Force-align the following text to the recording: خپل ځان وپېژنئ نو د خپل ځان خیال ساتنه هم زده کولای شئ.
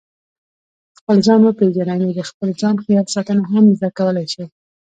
خپل 0.99 1.17
ځان 1.27 1.39
وپېژنئ 1.43 1.97
نو 2.03 2.09
د 2.17 2.19
خپل 2.29 2.49
ځان 2.61 2.75
خیال 2.83 3.05
ساتنه 3.15 3.41
هم 3.51 3.63
زده 3.77 3.89
کولای 3.97 4.27
شئ. 4.33 4.45